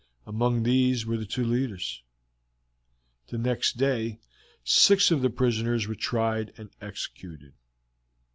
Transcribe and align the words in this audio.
Among 0.25 0.63
these 0.63 1.05
were 1.05 1.17
the 1.17 1.27
two 1.27 1.45
leaders. 1.45 2.01
The 3.27 3.37
next 3.37 3.77
day 3.77 4.19
six 4.63 5.11
of 5.11 5.21
the 5.21 5.29
prisoners 5.29 5.87
were 5.87 5.93
tried 5.93 6.53
and 6.57 6.71
executed. 6.81 7.53